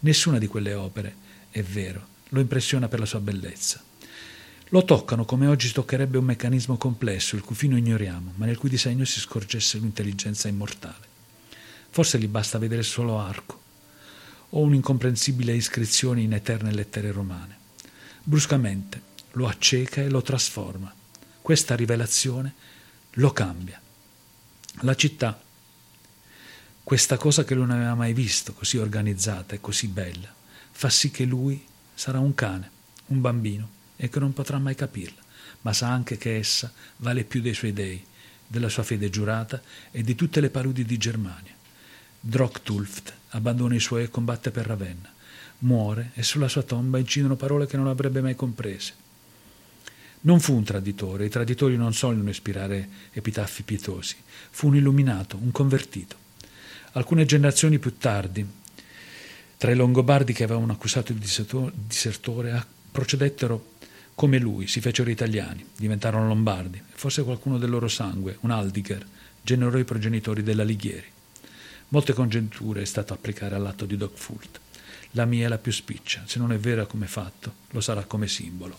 [0.00, 1.14] Nessuna di quelle opere,
[1.50, 3.82] è vero, lo impressiona per la sua bellezza.
[4.70, 8.70] Lo toccano come oggi toccherebbe un meccanismo complesso, il cui fino ignoriamo, ma nel cui
[8.70, 11.08] disegno si scorgesse un'intelligenza immortale.
[11.90, 13.68] Forse gli basta vedere solo arco
[14.50, 17.58] o un'incomprensibile iscrizione in eterne lettere romane.
[18.22, 20.94] Bruscamente lo acceca e lo trasforma
[21.50, 22.54] questa rivelazione
[23.14, 23.80] lo cambia.
[24.82, 25.42] La città,
[26.82, 30.32] questa cosa che lui non aveva mai visto, così organizzata e così bella,
[30.70, 32.70] fa sì che lui sarà un cane,
[33.06, 35.20] un bambino, e che non potrà mai capirla,
[35.62, 38.00] ma sa anche che essa vale più dei suoi dei,
[38.46, 41.54] della sua fede giurata e di tutte le paludi di Germania.
[42.20, 45.12] Drocktulft abbandona i suoi e combatte per Ravenna.
[45.60, 48.94] Muore e sulla sua tomba incidono parole che non avrebbe mai comprese.
[50.22, 54.16] Non fu un traditore, i traditori non sono ispirare epitaffi pietosi,
[54.50, 56.16] fu un illuminato, un convertito.
[56.92, 58.46] Alcune generazioni più tardi,
[59.56, 63.72] tra i Longobardi che avevano accusato il disertore, procedettero
[64.14, 69.06] come lui, si fecero italiani, diventarono lombardi, forse qualcuno del loro sangue, un Aldiger,
[69.40, 71.06] generò i progenitori della Lighieri.
[71.92, 74.60] Molte congetture è stato applicare all'atto di Dogfult.
[75.12, 78.28] La mia è la più spiccia, se non è vera come fatto, lo sarà come
[78.28, 78.76] simbolo.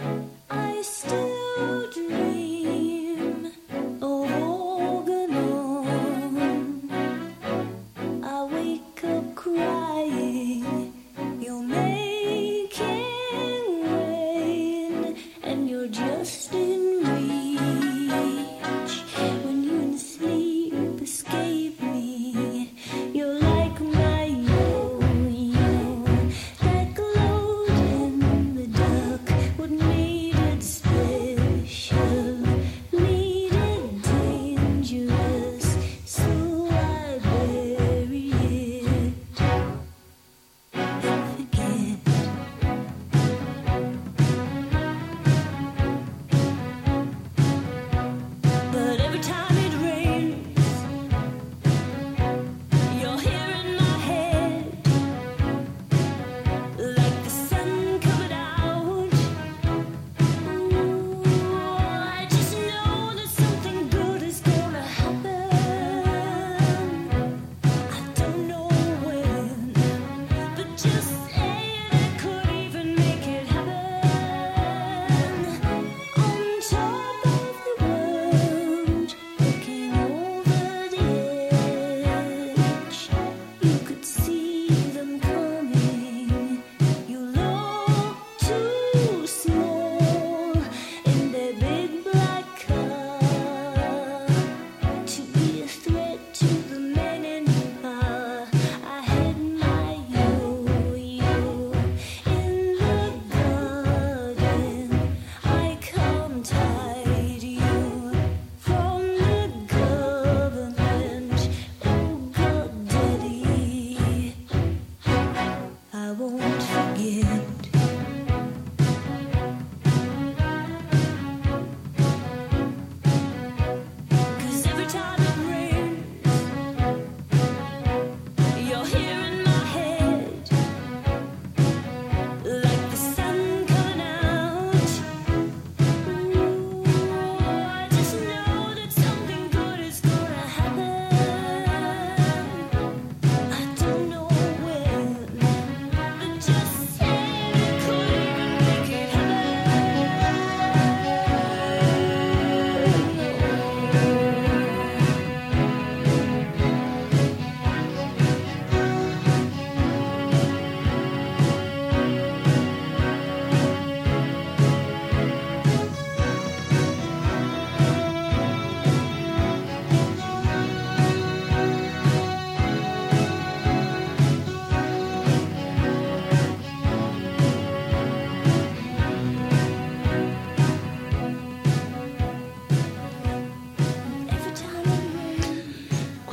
[0.00, 2.23] I still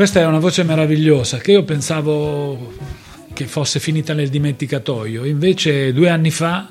[0.01, 2.73] Questa è una voce meravigliosa che io pensavo
[3.33, 6.67] che fosse finita nel dimenticatoio, invece due anni fa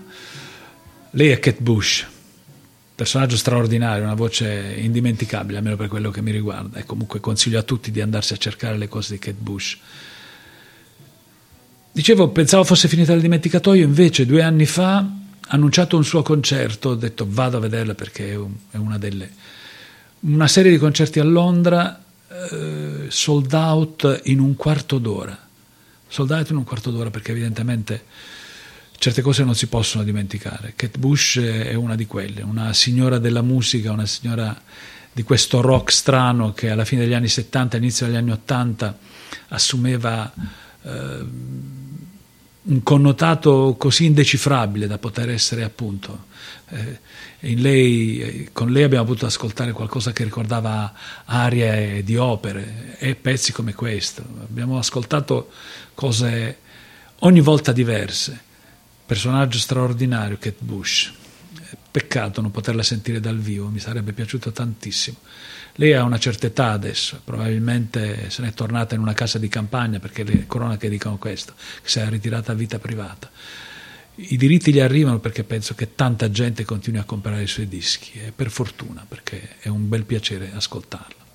[1.11, 2.05] lei è Kate Bush,
[2.93, 7.63] personaggio straordinario, una voce indimenticabile, almeno per quello che mi riguarda, e comunque consiglio a
[7.63, 9.79] tutti di andarsi a cercare le cose di Kate Bush.
[11.93, 15.09] Dicevo, pensavo fosse finita nel dimenticatoio, invece due anni fa ha
[15.47, 19.31] annunciato un suo concerto, ho detto vado a vederla perché è una delle...
[20.23, 25.37] una serie di concerti a Londra, eh, sold out in un quarto d'ora.
[26.07, 28.05] Sold out in un quarto d'ora perché evidentemente
[28.99, 30.75] certe cose non si possono dimenticare.
[30.77, 34.61] Kate Bush è una di quelle, una signora della musica, una signora
[35.13, 38.99] di questo rock strano che alla fine degli anni 70, all'inizio degli anni 80
[39.49, 40.33] assumeva
[40.83, 41.25] eh,
[42.63, 46.27] un connotato così indecifrabile da poter essere appunto.
[46.73, 46.99] Eh,
[47.55, 50.93] lei, con lei abbiamo potuto ascoltare qualcosa che ricordava
[51.25, 54.23] arie di opere e pezzi come questo.
[54.43, 55.51] Abbiamo ascoltato
[55.95, 56.59] cose
[57.21, 58.49] ogni volta diverse.
[59.05, 61.13] Personaggio straordinario, Kate Bush.
[61.91, 65.17] Peccato non poterla sentire dal vivo, mi sarebbe piaciuto tantissimo.
[65.75, 69.99] Lei ha una certa età adesso, probabilmente se n'è tornata in una casa di campagna
[69.99, 73.29] perché le cronache dicono questo, che si è ritirata a vita privata.
[74.23, 78.21] I diritti gli arrivano perché penso che tanta gente continui a comprare i suoi dischi
[78.21, 81.30] e per fortuna perché è un bel piacere ascoltarlo.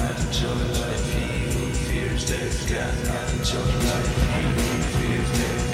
[0.00, 1.16] Until to life.
[1.18, 4.38] Evil fears death, got nothing to life.
[4.38, 5.67] Evil fears death.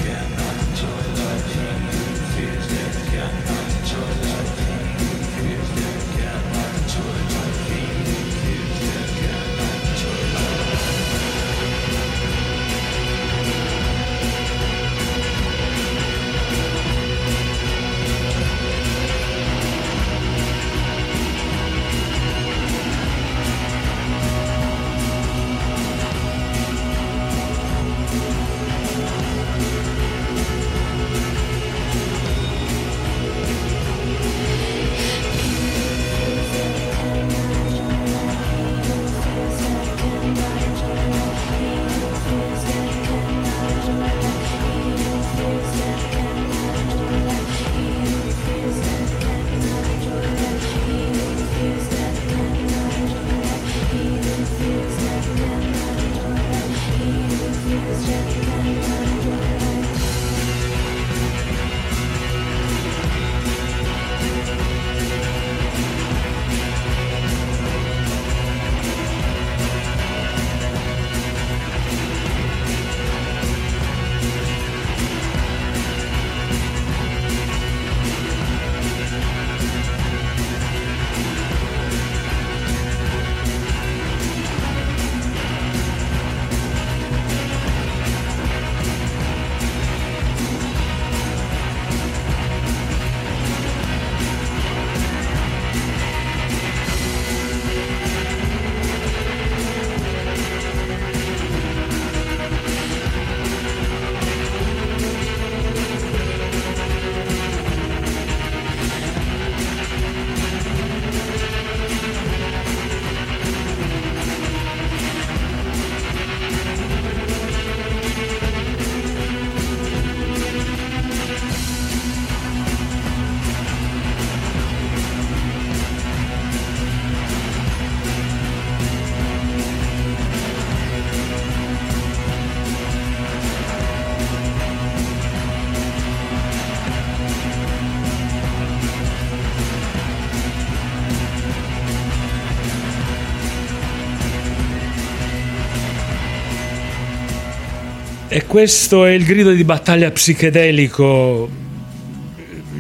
[148.34, 151.48] E questo è il grido di battaglia psichedelico,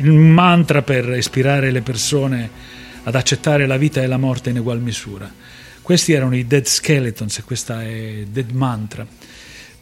[0.00, 2.50] il mantra per ispirare le persone
[3.04, 5.32] ad accettare la vita e la morte in ugual misura.
[5.80, 9.06] Questi erano i Dead Skeletons e questa è Dead Mantra.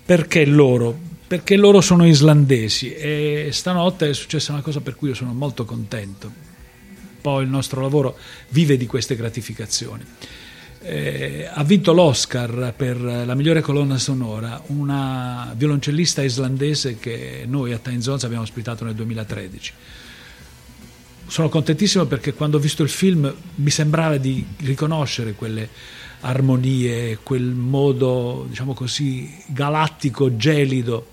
[0.05, 0.95] Perché loro?
[1.27, 5.65] Perché loro sono islandesi e stanotte è successa una cosa per cui io sono molto
[5.65, 6.31] contento.
[7.19, 8.19] Poi il nostro lavoro
[8.51, 10.05] vive di queste gratificazioni.
[10.85, 17.79] Eh, ha vinto l'Oscar per la migliore colonna sonora una violoncellista islandese che noi a
[17.79, 19.73] Time Zones abbiamo ospitato nel 2013
[21.33, 25.69] sono contentissimo perché quando ho visto il film mi sembrava di riconoscere quelle
[26.21, 31.13] armonie, quel modo, diciamo così, galattico, gelido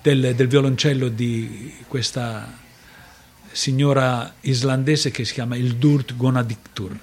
[0.00, 2.56] del, del violoncello di questa
[3.52, 6.98] signora islandese che si chiama Ildurt Gonadictur.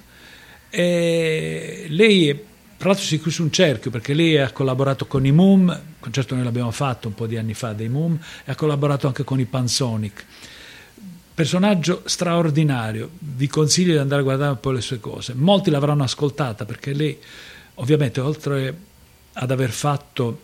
[0.78, 2.38] E lei,
[2.76, 6.44] tra l'altro, si chiuse un cerchio perché lei ha collaborato con i Moom, concerto noi
[6.44, 9.46] l'abbiamo fatto un po' di anni fa dei Moom, e ha collaborato anche con i
[9.46, 10.26] Pansonic
[11.34, 15.34] Personaggio straordinario, vi consiglio di andare a guardare un po' le sue cose.
[15.34, 17.18] Molti l'avranno ascoltata perché lei,
[17.76, 18.78] ovviamente, oltre
[19.34, 20.42] ad aver fatto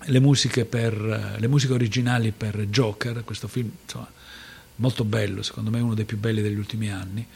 [0.00, 4.06] le musiche, per, le musiche originali per Joker, questo film insomma,
[4.76, 7.26] molto bello, secondo me uno dei più belli degli ultimi anni,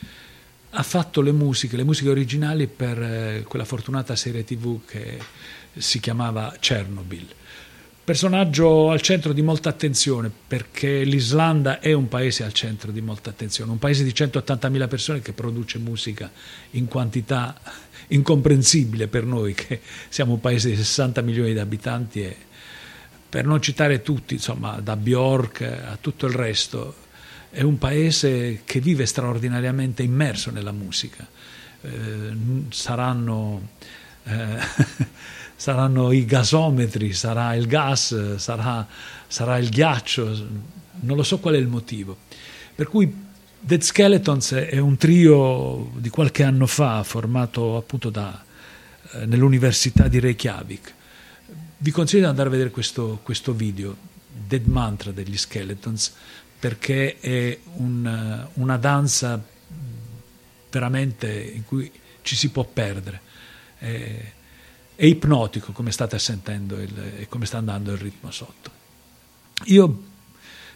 [0.78, 5.18] ha fatto le musiche, le musiche originali per eh, quella fortunata serie tv che
[5.74, 7.26] si chiamava Chernobyl.
[8.04, 13.30] Personaggio al centro di molta attenzione perché l'Islanda è un paese al centro di molta
[13.30, 16.30] attenzione, un paese di 180.000 persone che produce musica
[16.72, 17.58] in quantità
[18.08, 22.36] incomprensibile per noi che siamo un paese di 60 milioni di abitanti e
[23.28, 27.05] per non citare tutti, insomma, da Bjork a tutto il resto,
[27.56, 31.26] è un paese che vive straordinariamente immerso nella musica.
[31.80, 32.36] Eh,
[32.68, 33.68] saranno
[34.24, 34.58] eh,
[35.56, 38.86] saranno i gasometri, sarà il gas, sarà,
[39.26, 40.46] sarà il ghiaccio,
[41.00, 42.18] non lo so qual è il motivo.
[42.74, 43.24] Per cui
[43.58, 48.44] Dead Skeletons è un trio di qualche anno fa formato appunto da,
[49.12, 50.94] eh, nell'università di Reykjavik.
[51.78, 53.96] Vi consiglio di andare a vedere questo, questo video,
[54.46, 56.12] Dead Mantra degli Skeletons,
[56.58, 59.42] perché è un, una danza
[60.70, 61.90] veramente in cui
[62.22, 63.20] ci si può perdere.
[63.78, 64.32] È,
[64.96, 68.70] è ipnotico come state sentendo e come sta andando il ritmo sotto.
[69.64, 70.04] Io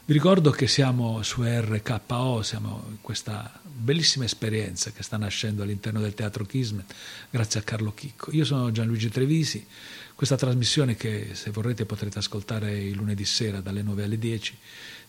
[0.04, 6.00] vi ricordo che siamo su RKO, siamo in questa bellissima esperienza che sta nascendo all'interno
[6.00, 6.92] del Teatro Kismet,
[7.30, 8.30] grazie a Carlo Chicco.
[8.32, 9.66] Io sono Gianluigi Trevisi,
[10.14, 14.58] questa trasmissione che se vorrete potrete ascoltare il lunedì sera dalle 9 alle 10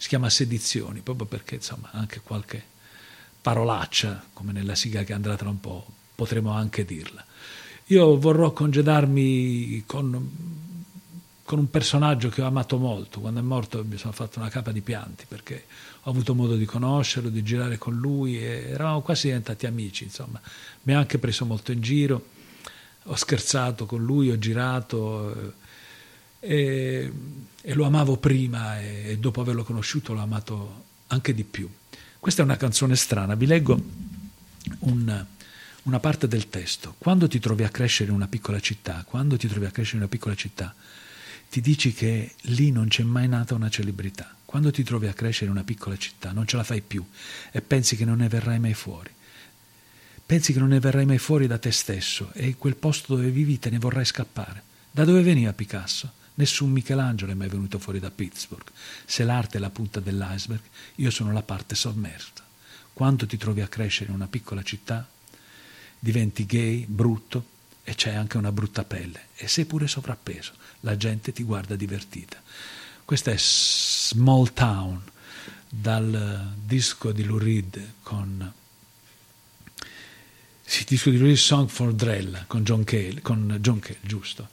[0.02, 2.60] si chiama Sedizioni, proprio perché insomma anche qualche
[3.40, 5.86] parolaccia, come nella sigla che andrà tra un po',
[6.16, 7.24] potremo anche dirla.
[7.86, 10.32] Io vorrò congedarmi con,
[11.44, 13.20] con, un personaggio che ho amato molto.
[13.20, 15.66] Quando è morto mi sono fatto una capa di pianti perché
[16.02, 20.06] ho avuto modo di conoscerlo, di girare con lui e eravamo quasi diventati amici.
[20.06, 20.42] Insomma.
[20.82, 22.26] Mi ha anche preso molto in giro,
[23.04, 25.54] ho scherzato con lui, ho girato eh,
[26.42, 27.12] e,
[27.62, 31.70] e lo amavo prima e, e dopo averlo conosciuto l'ho amato anche di più.
[32.20, 33.82] Questa è una canzone strana, vi leggo
[34.80, 35.26] un
[35.84, 36.96] una parte del testo.
[36.98, 40.04] Quando ti trovi a crescere in una piccola città, quando ti trovi a crescere in
[40.04, 40.76] una piccola città,
[41.50, 44.36] ti dici che lì non c'è mai nata una celebrità.
[44.46, 47.04] Quando ti trovi a crescere in una piccola città, non ce la fai più
[47.52, 49.10] e pensi che non ne verrai mai fuori.
[50.24, 53.60] Pensi che non ne verrai mai fuori da te stesso e quel posto dove vivi
[53.60, 54.64] te ne vorrai scappare.
[54.92, 56.20] Da dove veniva Picasso?
[56.36, 58.70] Nessun Michelangelo è mai venuto fuori da Pittsburgh.
[59.06, 60.62] Se l'arte è la punta dell'iceberg,
[60.96, 62.46] io sono la parte sommersa.
[62.94, 65.08] Quando ti trovi a crescere in una piccola città,
[66.00, 67.46] diventi gay, brutto
[67.84, 72.42] e c'è anche una brutta pelle e sei pure sovrappeso, la gente ti guarda divertita.
[73.04, 75.02] Questa è Small Town
[75.68, 78.54] dal disco di Lou Reed con
[80.64, 84.48] sì, disco di Lou Reed Song for Drella con John Cale, con John Cale giusto.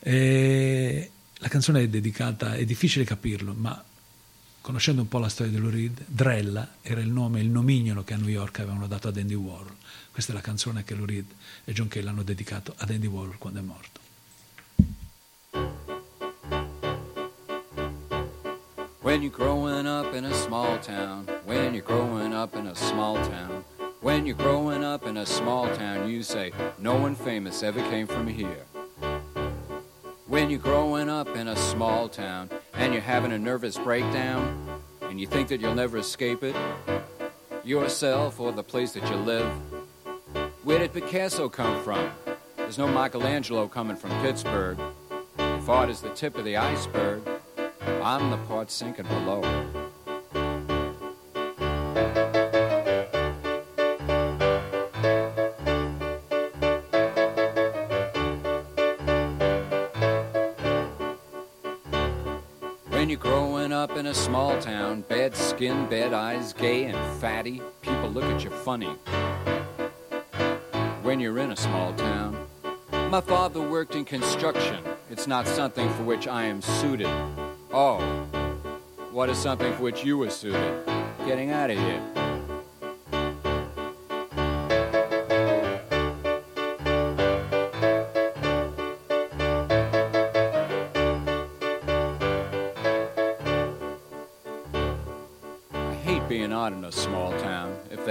[0.00, 3.82] E la canzone è dedicata, è difficile capirlo, ma
[4.60, 8.14] conoscendo un po' la storia di Lou Reed, Drella era il nome, il nomignolo che
[8.14, 9.76] a New York avevano dato ad Andy Warhol.
[10.10, 11.26] Questa è la canzone che Lou Reed
[11.64, 14.00] e John Cale hanno dedicato ad Andy Warhol quando è morto.
[19.00, 23.14] When you're growing up in a small town, when you're growing up in a small
[23.26, 23.64] town,
[24.00, 28.06] when you're growing up in a small town, you say, No one famous ever came
[28.06, 28.66] from here.
[30.28, 35.18] When you're growing up in a small town and you're having a nervous breakdown and
[35.18, 36.54] you think that you'll never escape it,
[37.64, 39.50] yourself or the place that you live,
[40.64, 42.10] where did Picasso come from?
[42.58, 44.78] There's no Michelangelo coming from Pittsburgh.
[45.38, 47.22] thought is the tip of the iceberg.
[48.02, 49.40] I'm the part sinking below.
[64.08, 68.86] A small town, bad skin, bad eyes, gay and fatty, people look at you funny.
[71.02, 72.46] When you're in a small town,
[73.10, 74.82] my father worked in construction.
[75.10, 77.10] It's not something for which I am suited.
[77.70, 77.98] Oh,
[79.12, 80.86] what is something for which you were suited?
[81.26, 82.17] Getting out of here.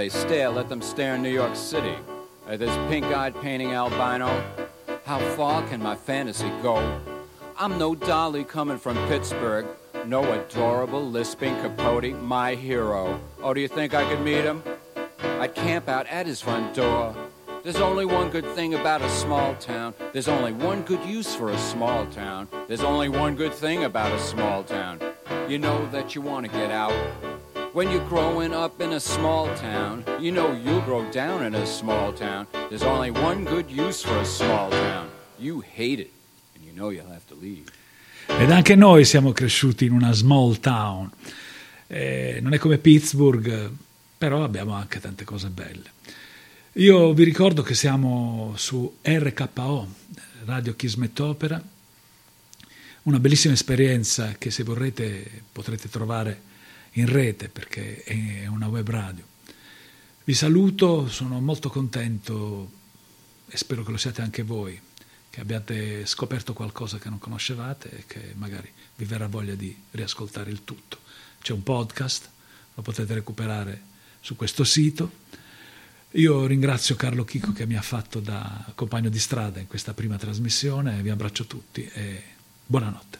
[0.08, 1.94] They stare, let them stare in New York City.
[2.48, 4.42] At this pink-eyed painting albino,
[5.04, 6.78] how far can my fantasy go?
[7.58, 9.66] I'm no dolly coming from Pittsburgh.
[10.06, 13.20] No adorable lisping Capote, my hero.
[13.42, 14.62] Oh, do you think I could meet him?
[15.22, 17.14] I'd camp out at his front door.
[17.62, 19.92] There's only one good thing about a small town.
[20.14, 22.48] There's only one good use for a small town.
[22.66, 25.00] There's only one good thing about a small town.
[25.48, 26.94] You know that you want to get out.
[27.78, 31.64] When you're growing up in a small town, you know you'll grow down in a
[31.64, 32.48] small town.
[32.70, 35.06] There's only one good use for a small town.
[35.36, 36.10] You hate it,
[36.56, 37.70] and you know you'll have to leave.
[38.26, 41.08] Ed anche noi siamo cresciuti in una small town.
[41.86, 43.70] Eh, non è come Pittsburgh,
[44.18, 45.92] però abbiamo anche tante cose belle.
[46.72, 49.88] Io vi ricordo che siamo su RKO,
[50.46, 51.62] Radio Kismet Opera,
[53.02, 56.46] una bellissima esperienza che se vorrete potrete trovare
[56.92, 59.24] in rete perché è una web radio.
[60.24, 62.70] Vi saluto, sono molto contento
[63.48, 64.78] e spero che lo siate anche voi,
[65.30, 70.50] che abbiate scoperto qualcosa che non conoscevate e che magari vi verrà voglia di riascoltare
[70.50, 70.98] il tutto.
[71.40, 72.28] C'è un podcast,
[72.74, 73.82] lo potete recuperare
[74.20, 75.26] su questo sito.
[76.12, 80.16] Io ringrazio Carlo Chico che mi ha fatto da compagno di strada in questa prima
[80.16, 82.22] trasmissione, vi abbraccio tutti e
[82.66, 83.18] buonanotte.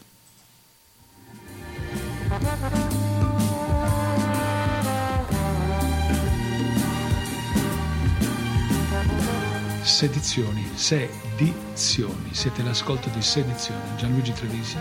[9.81, 14.77] Sedizioni, sedizioni, siete l'ascolto di Sedizioni, Gianluigi Trevisi,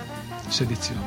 [0.49, 1.07] Sedizioni.